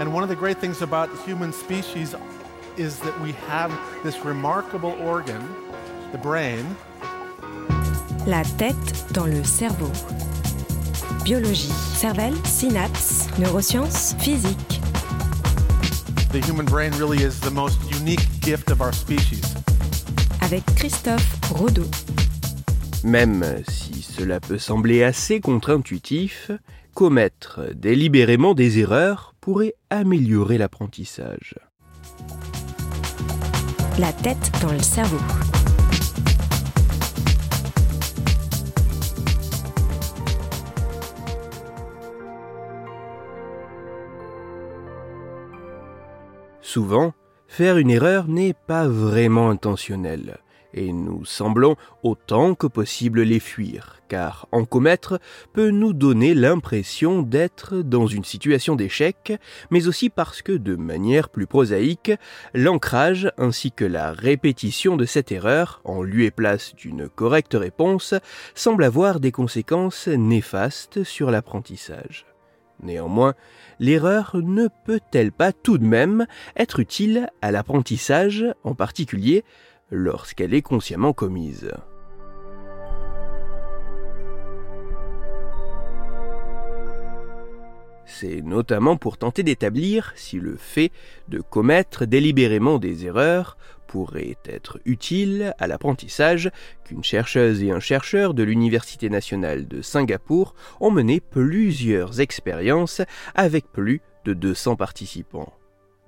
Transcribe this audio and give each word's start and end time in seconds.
And 0.00 0.12
one 0.12 0.22
of 0.22 0.28
the 0.28 0.36
great 0.36 0.58
things 0.58 0.82
about 0.82 1.08
human 1.24 1.52
species 1.52 2.14
is 2.76 2.98
that 3.00 3.18
we 3.20 3.32
have 3.48 3.70
this 4.02 4.24
remarkable 4.24 4.92
organ, 5.00 5.42
the 6.12 6.18
brain. 6.18 6.64
La 8.26 8.42
tête 8.58 9.12
dans 9.12 9.26
le 9.26 9.44
cerveau. 9.44 9.90
Biologie, 11.24 11.72
cervelle, 11.94 12.34
synapses, 12.44 13.28
neurosciences, 13.38 14.14
physique. 14.18 14.80
The 16.32 16.40
human 16.40 16.64
brain 16.64 16.92
really 16.98 17.22
is 17.22 17.38
the 17.40 17.50
most 17.50 17.78
unique 17.92 18.26
gift 18.40 18.70
of 18.70 18.80
our 18.80 18.92
species. 18.92 19.54
Avec 20.40 20.64
Christophe 20.74 21.38
Rodeau. 21.52 21.86
Même 23.04 23.62
si 23.68 24.02
cela 24.02 24.40
peut 24.40 24.58
sembler 24.58 25.04
assez 25.04 25.40
contre-intuitif, 25.40 26.50
commettre 26.94 27.72
délibérément 27.74 28.54
des 28.54 28.78
erreurs 28.78 29.31
pourrait 29.42 29.74
améliorer 29.90 30.56
l'apprentissage. 30.56 31.56
La 33.98 34.12
tête 34.12 34.52
dans 34.62 34.72
le 34.72 34.78
cerveau. 34.78 35.18
Souvent, 46.60 47.12
faire 47.48 47.76
une 47.76 47.90
erreur 47.90 48.28
n'est 48.28 48.54
pas 48.54 48.86
vraiment 48.86 49.50
intentionnel, 49.50 50.38
et 50.74 50.92
nous 50.92 51.24
semblons 51.24 51.76
autant 52.02 52.54
que 52.54 52.66
possible 52.66 53.22
les 53.22 53.40
fuir, 53.40 54.00
car 54.08 54.48
en 54.52 54.64
commettre 54.64 55.18
peut 55.52 55.70
nous 55.70 55.92
donner 55.92 56.34
l'impression 56.34 57.22
d'être 57.22 57.76
dans 57.82 58.06
une 58.06 58.24
situation 58.24 58.76
d'échec, 58.76 59.32
mais 59.70 59.86
aussi 59.86 60.10
parce 60.10 60.42
que, 60.42 60.52
de 60.52 60.76
manière 60.76 61.28
plus 61.28 61.46
prosaïque, 61.46 62.12
l'ancrage 62.54 63.30
ainsi 63.38 63.72
que 63.72 63.84
la 63.84 64.12
répétition 64.12 64.96
de 64.96 65.04
cette 65.04 65.32
erreur, 65.32 65.80
en 65.84 66.02
lieu 66.02 66.24
et 66.24 66.30
place 66.30 66.74
d'une 66.74 67.08
correcte 67.08 67.54
réponse, 67.54 68.14
semble 68.54 68.84
avoir 68.84 69.20
des 69.20 69.32
conséquences 69.32 70.08
néfastes 70.08 71.04
sur 71.04 71.30
l'apprentissage. 71.30 72.26
Néanmoins, 72.82 73.34
l'erreur 73.78 74.32
ne 74.34 74.68
peut-elle 74.84 75.30
pas 75.30 75.52
tout 75.52 75.78
de 75.78 75.86
même 75.86 76.26
être 76.56 76.80
utile 76.80 77.28
à 77.40 77.52
l'apprentissage, 77.52 78.44
en 78.64 78.74
particulier 78.74 79.44
lorsqu'elle 79.92 80.54
est 80.54 80.62
consciemment 80.62 81.12
commise 81.12 81.70
C'est 88.06 88.42
notamment 88.42 88.96
pour 88.96 89.18
tenter 89.18 89.42
d'établir 89.42 90.12
si 90.16 90.38
le 90.38 90.56
fait 90.56 90.90
de 91.28 91.40
commettre 91.40 92.04
délibérément 92.04 92.78
des 92.78 93.06
erreurs 93.06 93.56
pourrait 93.86 94.36
être 94.44 94.80
utile 94.84 95.54
à 95.58 95.66
l'apprentissage 95.66 96.50
qu'une 96.84 97.04
chercheuse 97.04 97.62
et 97.62 97.70
un 97.70 97.80
chercheur 97.80 98.32
de 98.32 98.42
l'Université 98.42 99.10
nationale 99.10 99.68
de 99.68 99.82
Singapour 99.82 100.54
ont 100.80 100.90
mené 100.90 101.20
plusieurs 101.20 102.20
expériences 102.20 103.02
avec 103.34 103.70
plus 103.70 104.00
de 104.24 104.34
200 104.34 104.76
participants. 104.76 105.52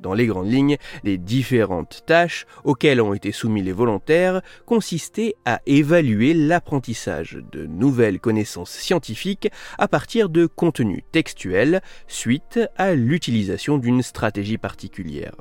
Dans 0.05 0.13
les 0.13 0.27
grandes 0.27 0.53
lignes, 0.53 0.77
les 1.03 1.17
différentes 1.17 2.03
tâches 2.05 2.45
auxquelles 2.63 3.01
ont 3.01 3.15
été 3.15 3.33
soumis 3.33 3.63
les 3.63 3.73
volontaires 3.73 4.43
consistaient 4.67 5.35
à 5.47 5.63
évaluer 5.65 6.35
l'apprentissage 6.35 7.39
de 7.53 7.65
nouvelles 7.65 8.21
connaissances 8.21 8.71
scientifiques 8.71 9.49
à 9.79 9.89
partir 9.89 10.29
de 10.29 10.45
contenus 10.45 11.05
textuels 11.11 11.81
suite 12.07 12.61
à 12.77 12.95
l'utilisation 12.95 13.79
d'une 13.79 14.03
stratégie 14.03 14.59
particulière. 14.59 15.37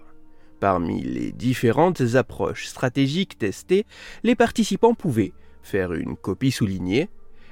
Parmi 0.62 1.04
les 1.04 1.34
différentes 1.34 2.16
approches 2.16 2.68
stratégiques 2.68 3.38
testées, 3.38 3.86
les 4.24 4.36
participants 4.36 4.94
pouvaient 4.94 5.34
faire 5.62 5.92
une 5.92 6.16
copie 6.16 6.52
soulignée, 6.52 7.10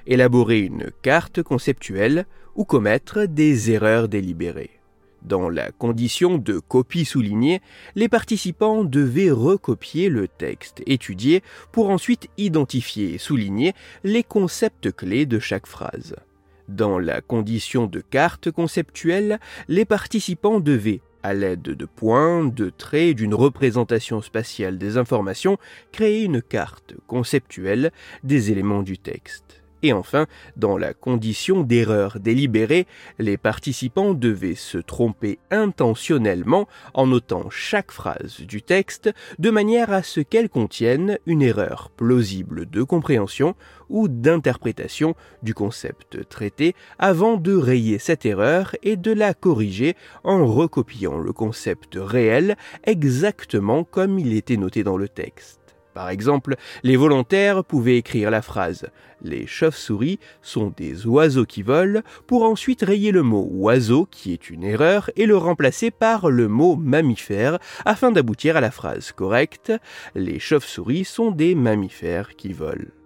élaborer 0.08 0.60
une 0.60 0.92
carte 1.02 1.44
conceptuelle 1.44 2.26
ou 2.56 2.64
commettre 2.64 3.26
des 3.26 3.70
erreurs 3.70 4.08
délibérées. 4.08 4.81
Dans 5.22 5.50
la 5.50 5.72
condition 5.72 6.38
de 6.38 6.60
copie 6.60 7.06
soulignée, 7.06 7.62
les 7.96 8.10
participants 8.10 8.84
devaient 8.84 9.32
recopier 9.32 10.10
le 10.10 10.28
texte 10.28 10.82
étudié 10.88 11.44
pour 11.72 11.90
ensuite 11.90 12.30
identifier 12.38 13.14
et 13.14 13.18
souligner 13.20 13.74
les 14.04 14.24
concepts 14.24 14.92
clés 14.92 15.28
de 15.28 15.38
chaque 15.38 15.68
phrase. 15.68 16.16
Dans 16.68 16.98
la 16.98 17.22
condition 17.22 17.86
de 17.86 18.02
carte 18.02 18.50
conceptuelle, 18.50 19.40
les 19.68 19.86
participants 19.86 20.60
devaient, 20.60 21.02
à 21.22 21.34
l'aide 21.36 21.62
de 21.62 21.86
points, 21.86 22.46
de 22.46 22.72
traits, 22.72 23.16
d'une 23.16 23.36
représentation 23.36 24.22
spatiale 24.22 24.80
des 24.80 24.98
informations, 24.98 25.58
créer 25.92 26.24
une 26.24 26.42
carte 26.42 26.96
conceptuelle 27.06 27.92
des 28.24 28.52
éléments 28.52 28.84
du 28.84 28.98
texte. 28.98 29.61
Et 29.84 29.94
enfin, 29.94 30.28
dans 30.58 30.78
la 30.78 30.94
condition 30.94 31.62
d'erreur 31.62 32.20
délibérée, 32.20 32.88
les 33.20 33.38
participants 33.38 34.14
devaient 34.14 34.56
se 34.56 34.78
tromper 34.78 35.40
intentionnellement 35.50 36.68
en 36.94 37.08
notant 37.08 37.50
chaque 37.50 37.92
phrase 37.92 38.42
du 38.42 38.62
texte 38.62 39.10
de 39.40 39.50
manière 39.50 39.92
à 39.92 40.04
ce 40.04 40.20
qu'elle 40.20 40.50
contienne 40.50 41.18
une 41.26 41.42
erreur 41.42 41.90
plausible 41.96 42.70
de 42.70 42.84
compréhension 42.84 43.56
ou 43.90 44.08
d'interprétation 44.08 45.16
du 45.44 45.54
concept 45.54 46.28
traité 46.30 46.76
avant 46.98 47.38
de 47.38 47.54
rayer 47.54 48.00
cette 48.00 48.26
erreur 48.26 48.76
et 48.84 48.96
de 48.96 49.12
la 49.12 49.34
corriger 49.34 49.96
en 50.24 50.46
recopiant 50.46 51.18
le 51.18 51.34
concept 51.34 51.98
réel 52.00 52.56
exactement 52.84 53.84
comme 53.84 54.20
il 54.20 54.34
était 54.34 54.58
noté 54.58 54.84
dans 54.84 54.98
le 54.98 55.10
texte. 55.10 55.61
Par 55.94 56.10
exemple, 56.10 56.56
les 56.84 56.96
volontaires 56.96 57.64
pouvaient 57.64 57.98
écrire 57.98 58.32
la 58.32 58.42
phrase 58.42 58.88
Les 59.22 59.46
chauves-souris 59.46 60.20
sont 60.42 60.74
des 60.76 61.06
oiseaux 61.06 61.46
qui 61.46 61.64
volent 61.64 62.02
pour 62.28 62.44
ensuite 62.44 62.82
rayer 62.82 63.12
le 63.12 63.24
mot 63.24 63.48
oiseau 63.52 64.08
qui 64.10 64.34
est 64.34 64.50
une 64.50 64.64
erreur 64.64 65.10
et 65.16 65.26
le 65.26 65.38
remplacer 65.38 65.92
par 65.92 66.30
le 66.30 66.48
mot 66.48 66.76
mammifère 66.76 67.60
afin 67.86 68.12
d'aboutir 68.12 68.58
à 68.58 68.62
la 68.62 68.72
phrase 68.72 69.12
correcte 69.12 69.74
Les 70.16 70.40
chauves-souris 70.40 71.06
sont 71.06 71.32
des 71.32 71.56
mammifères 71.56 72.36
qui 72.36 72.54
volent. 72.54 73.01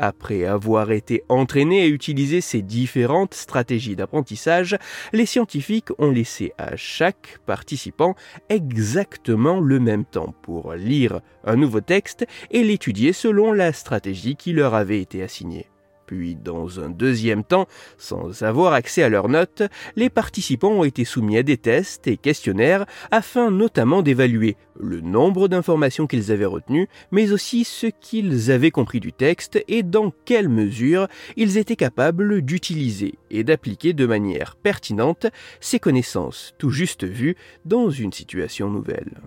Après 0.00 0.44
avoir 0.44 0.92
été 0.92 1.24
entraînés 1.28 1.82
à 1.82 1.88
utiliser 1.88 2.40
ces 2.40 2.62
différentes 2.62 3.34
stratégies 3.34 3.96
d'apprentissage, 3.96 4.78
les 5.12 5.26
scientifiques 5.26 5.88
ont 5.98 6.12
laissé 6.12 6.52
à 6.56 6.76
chaque 6.76 7.38
participant 7.46 8.14
exactement 8.48 9.58
le 9.58 9.80
même 9.80 10.04
temps 10.04 10.32
pour 10.42 10.74
lire 10.74 11.20
un 11.44 11.56
nouveau 11.56 11.80
texte 11.80 12.26
et 12.52 12.62
l'étudier 12.62 13.12
selon 13.12 13.52
la 13.52 13.72
stratégie 13.72 14.36
qui 14.36 14.52
leur 14.52 14.74
avait 14.74 15.00
été 15.00 15.20
assignée. 15.20 15.66
Puis, 16.08 16.36
dans 16.36 16.80
un 16.80 16.88
deuxième 16.88 17.44
temps, 17.44 17.68
sans 17.98 18.42
avoir 18.42 18.72
accès 18.72 19.02
à 19.02 19.10
leurs 19.10 19.28
notes, 19.28 19.62
les 19.94 20.08
participants 20.08 20.70
ont 20.72 20.84
été 20.84 21.04
soumis 21.04 21.36
à 21.36 21.42
des 21.42 21.58
tests 21.58 22.06
et 22.06 22.16
questionnaires 22.16 22.86
afin 23.10 23.50
notamment 23.50 24.00
d'évaluer 24.00 24.56
le 24.80 25.02
nombre 25.02 25.48
d'informations 25.48 26.06
qu'ils 26.06 26.32
avaient 26.32 26.46
retenues, 26.46 26.88
mais 27.10 27.30
aussi 27.30 27.64
ce 27.64 27.88
qu'ils 27.88 28.50
avaient 28.50 28.70
compris 28.70 29.00
du 29.00 29.12
texte 29.12 29.62
et 29.68 29.82
dans 29.82 30.10
quelle 30.24 30.48
mesure 30.48 31.08
ils 31.36 31.58
étaient 31.58 31.76
capables 31.76 32.40
d'utiliser 32.40 33.18
et 33.30 33.44
d'appliquer 33.44 33.92
de 33.92 34.06
manière 34.06 34.56
pertinente 34.56 35.26
ces 35.60 35.78
connaissances 35.78 36.54
tout 36.56 36.70
juste 36.70 37.04
vues 37.04 37.36
dans 37.66 37.90
une 37.90 38.14
situation 38.14 38.70
nouvelle. 38.70 39.20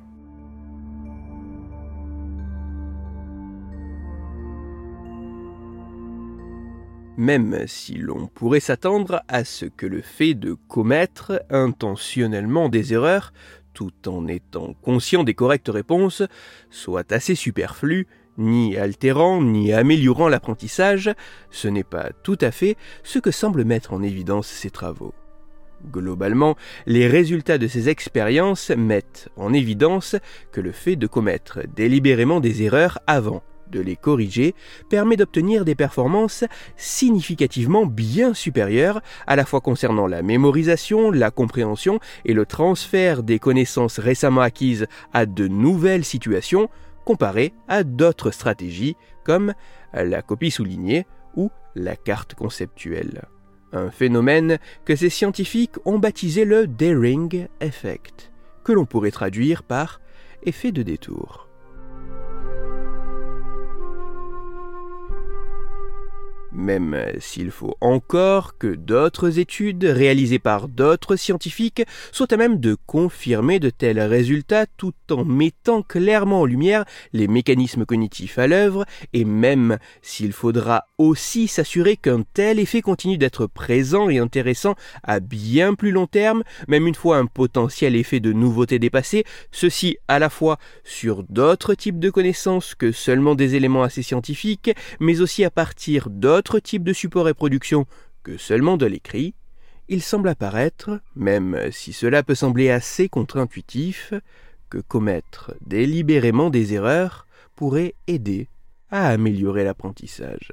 Même 7.17 7.67
si 7.67 7.95
l'on 7.95 8.27
pourrait 8.27 8.59
s'attendre 8.59 9.21
à 9.27 9.43
ce 9.43 9.65
que 9.65 9.85
le 9.85 10.01
fait 10.01 10.33
de 10.33 10.55
commettre 10.67 11.43
intentionnellement 11.49 12.69
des 12.69 12.93
erreurs, 12.93 13.33
tout 13.73 14.07
en 14.07 14.27
étant 14.27 14.73
conscient 14.81 15.23
des 15.23 15.33
correctes 15.33 15.69
réponses, 15.69 16.23
soit 16.69 17.11
assez 17.11 17.35
superflu, 17.35 18.07
ni 18.37 18.77
altérant, 18.77 19.41
ni 19.41 19.73
améliorant 19.73 20.29
l'apprentissage, 20.29 21.11
ce 21.49 21.67
n'est 21.67 21.83
pas 21.83 22.11
tout 22.23 22.37
à 22.41 22.51
fait 22.51 22.77
ce 23.03 23.19
que 23.19 23.31
semblent 23.31 23.65
mettre 23.65 23.93
en 23.93 24.01
évidence 24.01 24.47
ces 24.47 24.69
travaux. 24.69 25.13
Globalement, 25.91 26.55
les 26.85 27.07
résultats 27.07 27.57
de 27.57 27.67
ces 27.67 27.89
expériences 27.89 28.69
mettent 28.69 29.29
en 29.35 29.51
évidence 29.51 30.15
que 30.51 30.61
le 30.61 30.71
fait 30.71 30.95
de 30.95 31.07
commettre 31.07 31.61
délibérément 31.75 32.39
des 32.39 32.63
erreurs 32.63 32.99
avant 33.07 33.43
de 33.71 33.79
les 33.79 33.95
corriger 33.95 34.53
permet 34.89 35.17
d'obtenir 35.17 35.65
des 35.65 35.75
performances 35.75 36.43
significativement 36.77 37.85
bien 37.85 38.33
supérieures, 38.33 39.01
à 39.25 39.35
la 39.35 39.45
fois 39.45 39.61
concernant 39.61 40.07
la 40.07 40.21
mémorisation, 40.21 41.09
la 41.09 41.31
compréhension 41.31 41.99
et 42.25 42.33
le 42.33 42.45
transfert 42.45 43.23
des 43.23 43.39
connaissances 43.39 43.99
récemment 43.99 44.41
acquises 44.41 44.87
à 45.13 45.25
de 45.25 45.47
nouvelles 45.47 46.05
situations, 46.05 46.69
comparées 47.05 47.53
à 47.67 47.83
d'autres 47.83 48.31
stratégies 48.31 48.95
comme 49.23 49.53
la 49.93 50.21
copie 50.21 50.51
soulignée 50.51 51.05
ou 51.35 51.49
la 51.75 51.95
carte 51.95 52.35
conceptuelle. 52.35 53.23
un 53.73 53.89
phénomène 53.89 54.59
que 54.83 54.95
ces 54.97 55.09
scientifiques 55.09 55.75
ont 55.85 55.97
baptisé 55.97 56.43
le 56.43 56.67
Daring 56.67 57.47
Effect, 57.61 58.31
que 58.65 58.73
l'on 58.73 58.85
pourrait 58.85 59.11
traduire 59.11 59.63
par 59.63 60.01
effet 60.43 60.71
de 60.71 60.83
détour. 60.83 61.50
Même 66.53 66.97
s'il 67.19 67.51
faut 67.51 67.75
encore 67.81 68.57
que 68.57 68.75
d'autres 68.75 69.39
études 69.39 69.83
réalisées 69.83 70.39
par 70.39 70.67
d'autres 70.67 71.15
scientifiques 71.15 71.83
soient 72.11 72.33
à 72.33 72.37
même 72.37 72.59
de 72.59 72.75
confirmer 72.85 73.59
de 73.59 73.69
tels 73.69 73.99
résultats 73.99 74.65
tout 74.65 74.93
en 75.09 75.23
mettant 75.23 75.81
clairement 75.81 76.41
en 76.41 76.45
lumière 76.45 76.85
les 77.13 77.27
mécanismes 77.27 77.85
cognitifs 77.85 78.37
à 78.37 78.47
l'œuvre, 78.47 78.85
et 79.13 79.25
même 79.25 79.77
s'il 80.01 80.33
faudra 80.33 80.85
aussi 80.97 81.47
s'assurer 81.47 81.97
qu'un 81.97 82.23
tel 82.33 82.59
effet 82.59 82.81
continue 82.81 83.17
d'être 83.17 83.47
présent 83.47 84.09
et 84.09 84.19
intéressant 84.19 84.75
à 85.03 85.19
bien 85.19 85.73
plus 85.73 85.91
long 85.91 86.07
terme, 86.07 86.43
même 86.67 86.87
une 86.87 86.95
fois 86.95 87.17
un 87.17 87.25
potentiel 87.25 87.95
effet 87.95 88.19
de 88.19 88.33
nouveauté 88.33 88.79
dépassé, 88.79 89.23
ceci 89.51 89.97
à 90.07 90.19
la 90.19 90.29
fois 90.29 90.57
sur 90.83 91.23
d'autres 91.23 91.73
types 91.73 91.99
de 91.99 92.09
connaissances 92.09 92.75
que 92.75 92.91
seulement 92.91 93.35
des 93.35 93.55
éléments 93.55 93.83
assez 93.83 94.03
scientifiques, 94.03 94.71
mais 94.99 95.21
aussi 95.21 95.43
à 95.43 95.49
partir 95.49 96.09
d'autres 96.09 96.40
type 96.59 96.83
de 96.83 96.93
support 96.93 97.29
et 97.29 97.33
production 97.33 97.85
que 98.23 98.37
seulement 98.37 98.77
de 98.77 98.85
l'écrit, 98.85 99.33
il 99.87 100.01
semble 100.01 100.29
apparaître, 100.29 101.01
même 101.15 101.71
si 101.71 101.93
cela 101.93 102.23
peut 102.23 102.35
sembler 102.35 102.69
assez 102.69 103.09
contre-intuitif, 103.09 104.13
que 104.69 104.77
commettre 104.77 105.53
délibérément 105.61 106.49
des 106.49 106.73
erreurs 106.73 107.27
pourrait 107.55 107.95
aider 108.07 108.47
à 108.89 109.09
améliorer 109.09 109.63
l'apprentissage. 109.63 110.51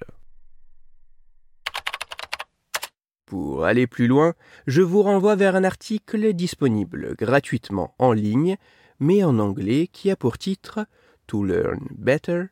Pour 3.27 3.65
aller 3.65 3.87
plus 3.87 4.07
loin, 4.07 4.35
je 4.67 4.81
vous 4.83 5.03
renvoie 5.03 5.37
vers 5.37 5.55
un 5.55 5.65
article 5.65 6.33
disponible 6.33 7.15
gratuitement 7.17 7.95
en 7.99 8.13
ligne, 8.13 8.57
mais 9.01 9.23
en 9.23 9.39
anglais, 9.39 9.87
qui 9.93 10.11
a 10.11 10.17
pour 10.17 10.39
titre 10.39 10.87
To 11.27 11.45
Learn 11.45 11.87
Better, 11.91 12.45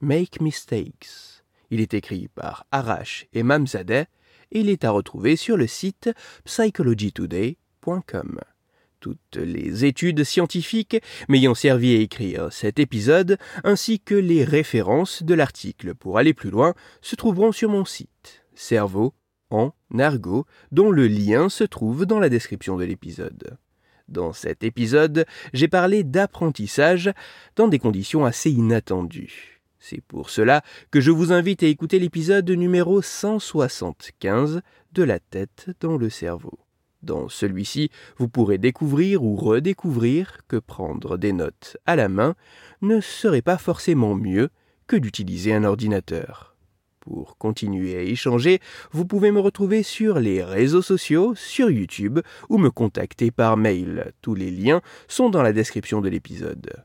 Make 0.00 0.40
Mistakes. 0.40 1.41
Il 1.72 1.80
est 1.80 1.94
écrit 1.94 2.28
par 2.28 2.66
Arash 2.70 3.26
et 3.32 3.42
Mamzadeh 3.42 4.04
et 4.50 4.60
il 4.60 4.68
est 4.68 4.84
à 4.84 4.90
retrouver 4.90 5.36
sur 5.36 5.56
le 5.56 5.66
site 5.66 6.10
psychologytoday.com. 6.44 8.40
Toutes 9.00 9.36
les 9.36 9.86
études 9.86 10.22
scientifiques 10.22 10.98
m'ayant 11.30 11.54
servi 11.54 11.96
à 11.96 12.00
écrire 12.00 12.52
cet 12.52 12.78
épisode, 12.78 13.38
ainsi 13.64 14.00
que 14.00 14.14
les 14.14 14.44
références 14.44 15.22
de 15.22 15.32
l'article 15.32 15.94
pour 15.94 16.18
aller 16.18 16.34
plus 16.34 16.50
loin, 16.50 16.74
se 17.00 17.16
trouveront 17.16 17.52
sur 17.52 17.70
mon 17.70 17.86
site, 17.86 18.44
Cerveau 18.54 19.14
en 19.48 19.72
argot, 19.98 20.44
dont 20.72 20.90
le 20.90 21.08
lien 21.08 21.48
se 21.48 21.64
trouve 21.64 22.04
dans 22.04 22.18
la 22.18 22.28
description 22.28 22.76
de 22.76 22.84
l'épisode. 22.84 23.56
Dans 24.08 24.34
cet 24.34 24.62
épisode, 24.62 25.24
j'ai 25.54 25.68
parlé 25.68 26.04
d'apprentissage 26.04 27.10
dans 27.56 27.68
des 27.68 27.78
conditions 27.78 28.26
assez 28.26 28.50
inattendues. 28.50 29.61
C'est 29.84 30.00
pour 30.00 30.30
cela 30.30 30.62
que 30.92 31.00
je 31.00 31.10
vous 31.10 31.32
invite 31.32 31.64
à 31.64 31.66
écouter 31.66 31.98
l'épisode 31.98 32.48
numéro 32.48 33.02
175 33.02 34.62
de 34.92 35.02
La 35.02 35.18
tête 35.18 35.70
dans 35.80 35.96
le 35.96 36.08
cerveau. 36.08 36.60
Dans 37.02 37.28
celui-ci, 37.28 37.90
vous 38.16 38.28
pourrez 38.28 38.58
découvrir 38.58 39.24
ou 39.24 39.34
redécouvrir 39.34 40.38
que 40.46 40.56
prendre 40.56 41.18
des 41.18 41.32
notes 41.32 41.76
à 41.84 41.96
la 41.96 42.08
main 42.08 42.36
ne 42.80 43.00
serait 43.00 43.42
pas 43.42 43.58
forcément 43.58 44.14
mieux 44.14 44.50
que 44.86 44.94
d'utiliser 44.94 45.52
un 45.52 45.64
ordinateur. 45.64 46.54
Pour 47.00 47.36
continuer 47.36 47.96
à 47.96 48.02
échanger, 48.02 48.60
vous 48.92 49.04
pouvez 49.04 49.32
me 49.32 49.40
retrouver 49.40 49.82
sur 49.82 50.20
les 50.20 50.44
réseaux 50.44 50.82
sociaux, 50.82 51.34
sur 51.34 51.72
YouTube 51.72 52.20
ou 52.48 52.58
me 52.58 52.70
contacter 52.70 53.32
par 53.32 53.56
mail. 53.56 54.12
Tous 54.22 54.36
les 54.36 54.52
liens 54.52 54.80
sont 55.08 55.28
dans 55.28 55.42
la 55.42 55.52
description 55.52 56.00
de 56.00 56.08
l'épisode. 56.08 56.84